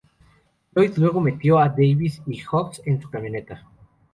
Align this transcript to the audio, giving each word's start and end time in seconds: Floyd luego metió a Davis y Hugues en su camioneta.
Floyd 0.73 0.93
luego 0.97 1.21
metió 1.21 1.59
a 1.59 1.69
Davis 1.69 2.23
y 2.25 2.41
Hugues 2.43 2.81
en 2.87 2.99
su 2.99 3.07
camioneta. 3.11 3.67